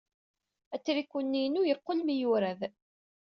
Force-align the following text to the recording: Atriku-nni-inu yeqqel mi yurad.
Atriku-nni-inu 0.75 1.61
yeqqel 1.65 1.99
mi 2.05 2.15
yurad. 2.21 2.61